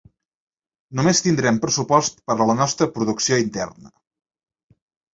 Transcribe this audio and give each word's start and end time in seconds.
Només 0.99 1.21
tindrem 1.25 1.59
pressupost 1.67 2.19
per 2.31 2.39
a 2.39 2.49
la 2.53 2.57
nostra 2.65 2.91
producció 2.99 3.41
interna. 3.47 3.97